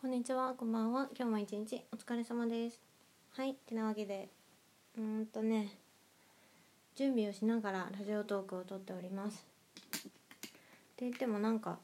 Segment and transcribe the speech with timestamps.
[0.00, 1.08] こんにちは、こんばんは。
[1.18, 2.80] 今日も一日お疲れ様です。
[3.32, 4.28] はい、てなわけで、
[4.96, 5.72] うーんとね、
[6.94, 9.44] 準備をしながらラジオトークを撮っております。
[10.06, 10.10] っ
[10.94, 11.80] て言ってもなんか、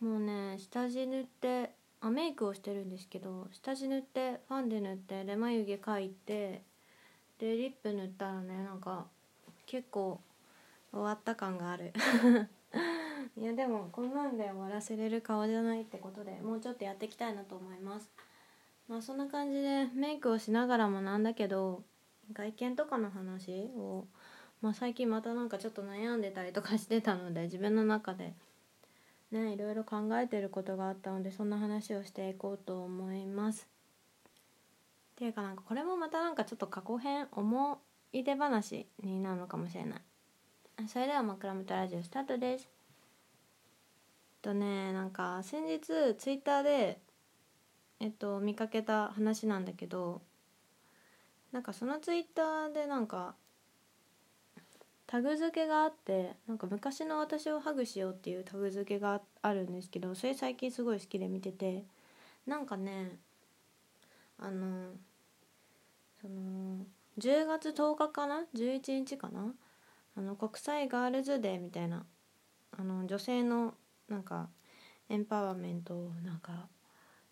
[0.00, 6.62] もうね、下地塗って、あ、メイクをしてるんですけど、下地塗って、ファンデ塗って、で、眉毛描いて、
[7.38, 9.06] で、リップ塗ったらね、なんか、
[9.66, 10.20] 結構
[10.90, 11.92] 終わった感がある。
[13.36, 18.10] いやでもこんなんで終わらせれる顔じゃないってことでもうちょっとやっていきたいなと思います。
[18.88, 21.82] まあそんな感じでメイクをしながらもなんだけど
[22.32, 24.06] 外見とかの話を、
[24.60, 28.34] まあ、最近またなんかちょっと悩んでたりとかしてたので自分の中で
[29.30, 33.68] ねいろいろ考えてることがあったのでそんな話をしていこうと思います。
[35.12, 37.78] っていうかなんかこれもまたなんかちょっと過去編思
[38.12, 40.00] い出話になるのかもしれない。
[40.88, 42.81] それでは枕元ラジオスタートです。
[44.42, 45.80] とねなんか先日
[46.18, 46.98] ツイッターで
[48.00, 50.20] えっと見かけた話なんだけど
[51.52, 53.34] なんかそのツイッターでなんか
[55.06, 61.84] タグ付けがあってなんか昔の私をハグしようっていうタグ付けがあるんですけどそれ最近すごい好きで見てて
[62.46, 63.18] なんかね
[64.38, 64.86] あの
[66.20, 66.86] その
[67.18, 69.52] 10月10日かな？11日かな？
[70.16, 72.04] あの国際ガールズデーみたいな
[72.78, 73.74] あの女性の
[74.12, 74.50] なんか
[75.08, 76.68] エンパワーメントをなんか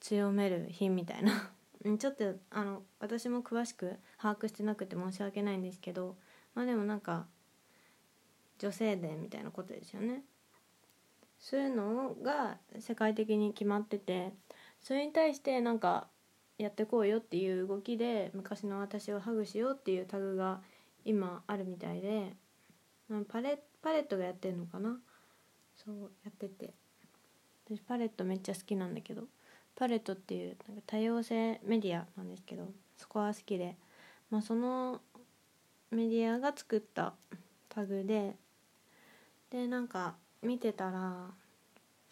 [0.00, 1.52] 強める日みたいな。
[1.98, 6.16] ちょっとあの私も詳しく把握してなくて申し訳ないんですけど
[6.54, 7.26] まあでもなんか
[8.58, 10.24] 女性デーみたいなことですよね。
[11.38, 14.32] そういうのが世界的に決まってて
[14.80, 16.08] それに対してなんか
[16.56, 20.62] やってこうよっていう動きで昔の私をハグしようっていうタグが
[21.04, 22.34] 今あるみたいで
[23.28, 24.98] パレパレットがやってるのかな。
[25.76, 26.74] そうやってて。
[27.66, 29.24] 私パレットめっちゃ好きなんだけど
[29.74, 33.76] パレットっていうなんか多様性メディアなんですけどそこは好きで、
[34.30, 35.00] まあ、その
[35.90, 37.14] メディアが作った
[37.68, 38.36] タグで
[39.50, 41.28] でなんか見てたら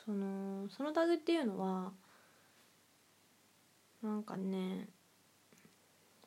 [0.04, 1.92] そのそのタグっていうのは
[4.02, 4.88] なんかね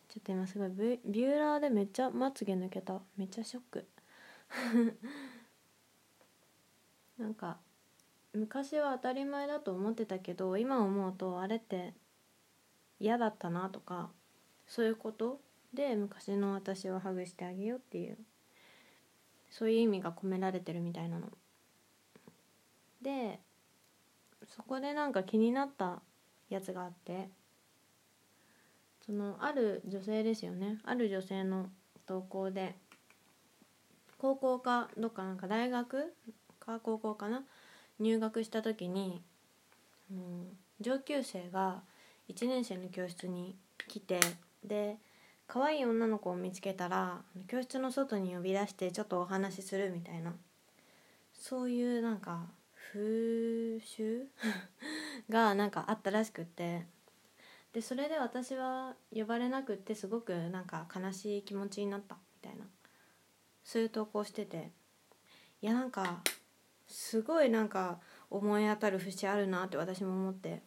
[0.07, 0.69] ちょっと今すごい
[1.05, 3.01] ビューラーでめっちゃまつげ抜けた。
[3.17, 3.85] めっちゃショック。
[7.17, 7.57] なんか
[8.33, 11.93] 昔は当たり前だと思ってたけど今思うとあれって
[12.99, 14.09] 嫌だったなとか
[14.67, 15.39] そういうこと
[15.73, 18.17] で昔の私をハグしてあげようっていう
[19.49, 21.27] そういう意味が込められてるみたいなの。
[23.01, 23.39] で
[24.47, 26.01] そこでなんか気になった
[26.49, 27.29] やつがあって
[29.05, 31.69] そのある女性ですよねある女性の
[32.05, 32.75] 投稿で
[34.17, 36.13] 高校かどっかなんか大学
[36.65, 37.43] か高校かな？
[37.99, 39.21] 入学した時に、
[40.11, 41.81] うん、上級生が
[42.29, 43.55] 1年生の教室に
[43.87, 44.19] 来て
[44.63, 44.97] で
[45.47, 50.33] 可愛い女の子を見つけたら教室の外に呼び出してちょっとお話しするみたいな。
[51.33, 52.47] そういうなんか
[52.91, 54.27] 風習？
[55.29, 56.85] がなんかあったらしくって。
[57.73, 62.65] でそれで私は呼ばれなくってすごくなんか悲しい気持ちになったみたいな。
[63.63, 64.71] そういう投稿してて。
[65.61, 66.21] いやなんか
[66.87, 70.61] すごいなんか思い当たる節あるなって私も思って。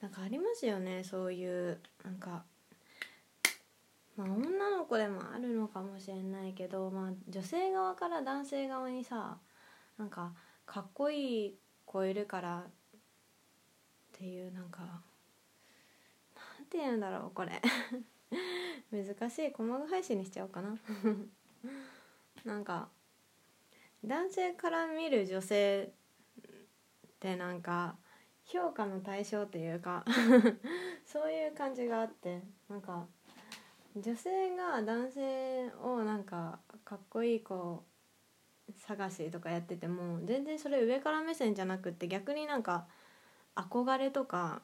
[0.00, 2.42] なんかありますよねそういうなんか
[4.16, 9.36] まあ女の子でもあるのかもしれないけど、まあ、女性側から男性側にさ
[9.98, 10.32] なんか
[10.64, 11.54] かっこいい
[11.84, 12.70] 子いるからっ
[14.12, 14.86] ていうなんかな
[16.62, 17.60] んて言うんだろうこれ。
[18.92, 19.52] 難しい。
[19.52, 20.76] 細か配信にしちゃおうかな。
[22.44, 22.88] なんか
[24.04, 25.92] 男性から見る女性
[26.46, 26.50] っ
[27.20, 27.96] てなんか
[28.46, 30.04] 評価の対象というか
[31.04, 33.06] そういう感じがあってなんか
[33.96, 37.84] 女性が男性をなんかかっこいい子
[38.76, 42.86] 探しとかやってても全然それ上から目線じゃなくって逆になんか
[43.54, 44.62] 憧れとか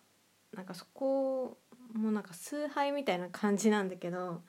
[0.53, 1.59] なんかそこ
[1.93, 4.43] もなんか崇拝みたいな感じなんだけど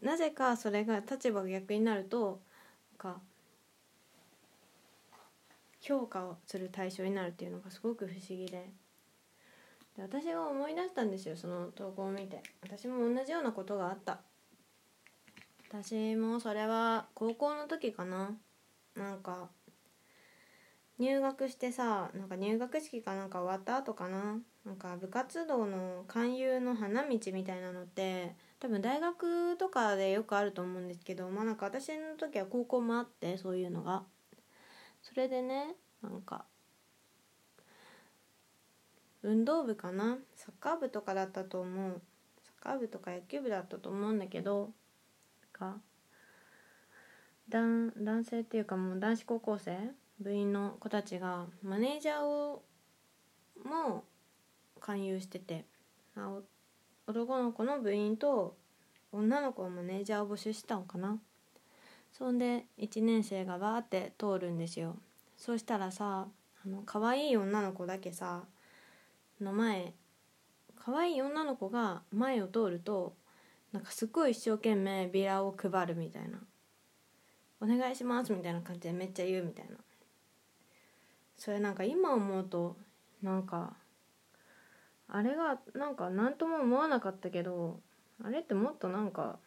[0.00, 2.40] なぜかそれが立場が逆になると
[2.92, 3.20] なんか
[5.82, 8.70] 評価をする対象になるっていうのがすごく不思議で。
[9.96, 12.42] で私が思い出したんですよその投稿を見て。
[12.62, 14.20] 私も同じようなことがあった。
[15.68, 18.30] 私もそれは高校の時かな。
[18.94, 19.48] なんか
[20.98, 24.38] 入学してさなんか入学式かなんか終わった後かな。
[24.64, 34.04] なんか部活動の勧誘の花道みたいなのって多分大学とかでよくあると思うんですけどまあなんか私の時は高校もあってそういうのが。
[35.02, 36.44] それでねなんか
[39.22, 40.18] 運動部かな？
[40.34, 42.00] サッカー部とかだったと思う。
[42.42, 44.70] サッカー部とか野球部だったと思うんだけど
[45.52, 45.76] か
[47.48, 49.76] 男男性っていうかもう男子高校生？
[50.20, 52.62] 部員の子たちがマネージャーを
[53.64, 54.04] も
[54.80, 55.66] 勧誘してて。
[57.06, 58.56] 男の子の部員と
[59.12, 61.18] 女の子のマネージャーを募集したのかな？
[62.12, 64.96] そんで1年生がバーって通るんですよ。
[65.36, 66.28] そしたらさ
[66.64, 68.44] あの可愛い女の子だけさ
[69.40, 69.92] の前
[70.76, 73.14] 可愛い女の子が前を通ると
[73.72, 76.38] なんかすっごい一生懸命ビラを配るみたいな
[77.60, 79.76] 「お願いします」みたいな感じでめっちゃ言うみたいな。
[81.36, 82.76] それなんか今思うと
[83.20, 83.74] なんか
[85.08, 87.80] あれがなんか何とも思わなかったけど
[88.22, 89.40] あれってもっとなんか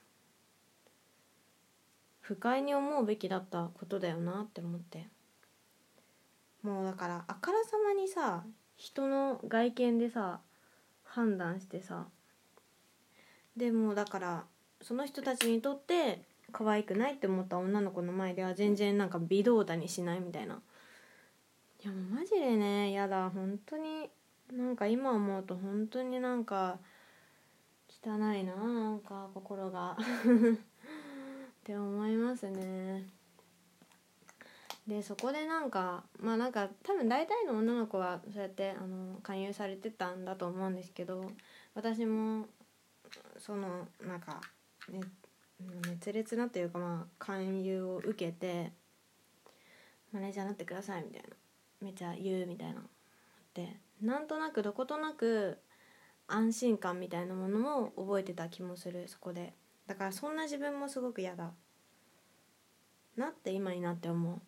[2.27, 5.07] 不快に思うべきだったことだよなって思って。
[6.63, 8.44] もうだからあからさまにさ
[8.75, 10.39] 人の外見でさ
[11.04, 12.07] 判断してさ。
[13.56, 14.44] でもだから
[14.81, 20.56] その人たちにとって可愛くないって思った女の子の前では全然なんか微動だにしないみたいな。
[21.83, 23.30] いやもうマジでねやだ。
[23.30, 24.10] 本当に
[24.51, 26.80] なんか今思うと本当になんか
[28.04, 29.95] 汚いななんか心が。
[31.65, 33.07] って思いますね。
[34.88, 41.31] でそこでなんかまあなんか多分大体の女の子はそうやってあの勧誘されてたんだと思うんですけど
[41.73, 42.45] 私も
[43.39, 44.39] そのなんか、
[44.89, 45.00] ね、
[45.89, 48.71] 熱烈なというかまあ勧誘を受けて
[50.12, 51.29] マネージャーになってくださいみたいな
[51.81, 52.83] めちゃ言うみたいな。
[53.56, 55.57] でなんとなくどことなく
[56.27, 59.56] 安心感みたいなものも覚えてた気もするそこで。
[59.87, 61.53] だからそんな自分もすごく嫌だ。
[63.15, 64.41] なって今になって思う。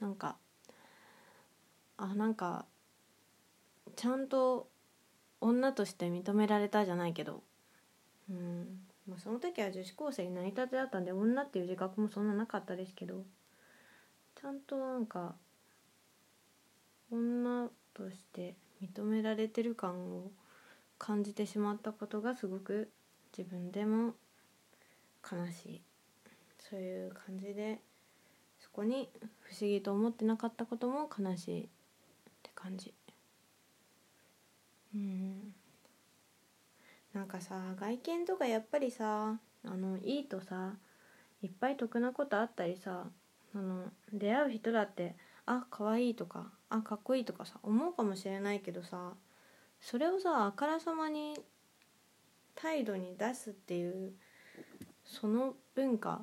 [0.00, 0.36] なんか
[1.96, 2.66] あなんか
[3.96, 4.68] ちゃんと
[5.40, 7.42] 女として認められたじゃないけど。
[8.30, 8.80] うん。
[9.08, 13.24] まあその時は女子高生になりたてだったんで女っていう自覚もそんななかったですけど。
[14.40, 15.34] ちゃんとなんか
[17.10, 20.30] 女として認められてる感を
[20.98, 22.90] 感じてしまったことがすごく
[23.36, 24.14] 自分でも
[25.30, 25.82] 悲しい。
[26.58, 27.80] そういう感じで
[28.60, 29.08] そこに
[29.40, 31.68] 不思議と思ってなかったことも悲しいっ
[32.42, 32.94] て感じ。
[34.94, 35.54] うん。
[37.12, 40.74] なんかさ外見とかやっぱりさあのいいとさ
[41.42, 43.06] いっぱい得なことあったりさ
[43.54, 45.16] あの出会う人だって
[45.46, 49.14] あ可愛いとかあかっこいいとかさ思うかもしれないけどさ
[49.80, 51.34] それをさあからさまに
[52.60, 54.12] 態度に出すっていう
[55.04, 56.22] その文化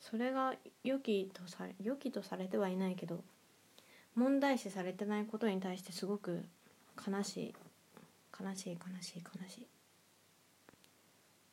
[0.00, 3.22] それが良きとされ良きとされてはいないけど
[4.14, 6.44] 問題視されてないことに対してすごく
[7.06, 7.54] 悲しい
[8.40, 9.66] 悲しい悲しい悲しい。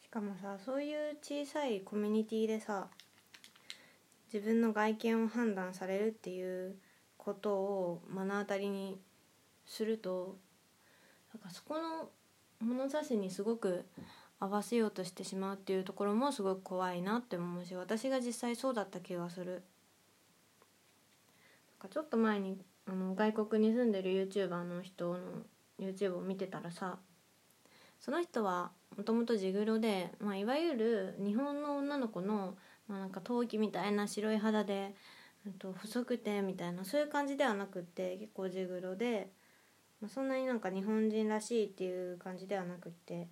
[0.01, 2.87] しかもさそういう小さいコミュニティでさ
[4.33, 6.75] 自分の外見を判断されるっていう
[7.17, 8.97] ことを目の当たりに
[9.65, 10.37] すると
[11.33, 12.09] なんかそこの
[12.61, 13.85] 物差しにすごく
[14.39, 19.63] 合わせようとしてしまうっていうところもすごく怖いなって思うし私が実際そうだった気がする。
[21.81, 22.57] なんかちょっと前に
[22.87, 25.19] あの外国に住んでる YouTuber の人の
[25.79, 26.97] YouTube を見てたらさ
[27.99, 32.55] その人はもともとジグロで、まあ、いわゆる日本の女の子の、
[32.87, 34.95] まあ、なんか陶器みたいな白い肌で、
[35.45, 39.29] うん、と細くてみたいなそういう感じではなくって結構ジグロで、
[40.01, 43.27] まあ、そんなになんか日本人らしいっていう感じではなくって。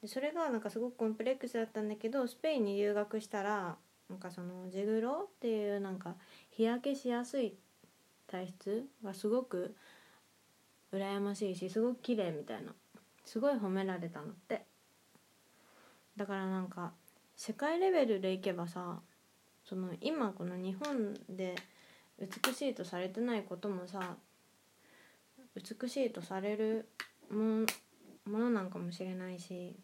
[0.00, 3.76] でそれがなんかすごくコンプレックスだったんだけどスペインに留学したら
[4.08, 6.14] なんかそのジグロっていうなんか
[6.50, 7.56] 日焼けしやすい
[8.28, 9.74] 体質がすごく
[10.92, 12.72] 羨ましいしすごく綺麗みたいな
[13.24, 14.64] すごい褒められたのって。
[16.16, 16.92] だからなんか
[17.36, 19.00] 世界レベルでいけばさ
[19.64, 21.54] その今この日本で
[22.18, 24.16] 美しいとされてないこともさ
[25.58, 26.88] 美しいとされる
[27.30, 27.66] も
[28.38, 29.76] のなんかもしれないし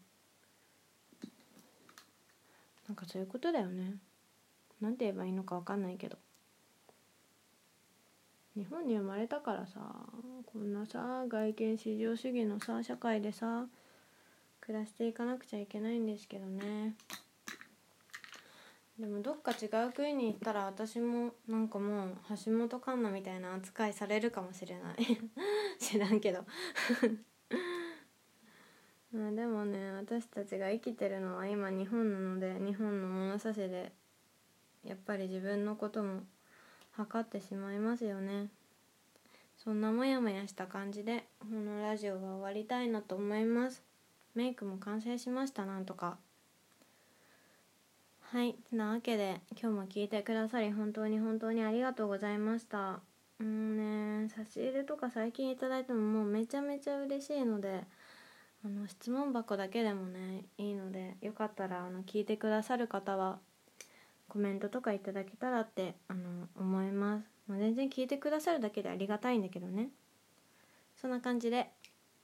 [2.89, 3.97] なんかそういうことだよね。
[4.81, 6.19] なんて言えばいいのか分かんないけど。
[8.57, 9.81] 日本に生まれたからさ
[10.47, 13.67] こんなさ外見至上主義のさ社会でさ
[14.61, 16.95] 暮らしていかなくちゃいけないんですけどね。
[18.99, 25.19] でもどっか違う国に行ったら私もなんかもう橋本環奈みたいな扱いされるかもしれない。
[25.81, 26.45] 知らんけど。
[29.13, 33.93] まあでもね私たちが生きてるのは今日本なので日本の物差しで
[34.85, 36.23] やっぱり自分のことも
[36.93, 38.49] 測ってしまいますよね。
[39.57, 43.83] そんなモヤモヤした感じでこのラジオは終わりたいなと思います。
[44.35, 46.17] メイクも完成しましたなんとか。
[48.33, 53.01] はいなわけで今日も聞いてくださり本当に本当にありがとうございました。
[53.41, 57.85] うんね差し入れとか最近いただいてももうめちゃめちゃ嬉しいので
[58.65, 63.39] あの質問箱だけでもねいいのでよかったらあの聞いてくださる方は
[64.29, 69.91] コメントとかいただけたらってあの思います、まあ、全然聞いてくださるだけでありがたいんだけどね。
[70.97, 71.69] そんな感じで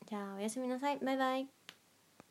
[0.08, 0.98] じゃあおやすみなさい。
[0.98, 1.59] バイバイ。